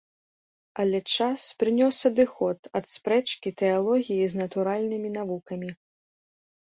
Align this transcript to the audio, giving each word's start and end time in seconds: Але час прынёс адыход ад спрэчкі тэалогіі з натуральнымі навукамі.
Але 0.83 0.99
час 1.17 1.41
прынёс 1.63 1.99
адыход 2.09 2.59
ад 2.79 2.85
спрэчкі 2.95 3.49
тэалогіі 3.63 4.25
з 4.33 4.43
натуральнымі 4.43 5.09
навукамі. 5.19 5.69